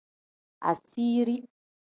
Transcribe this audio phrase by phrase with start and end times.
[0.69, 1.35] Asiiri.